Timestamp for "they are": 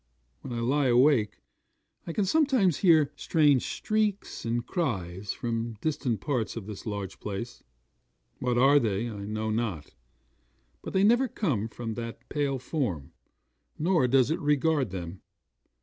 8.81-9.15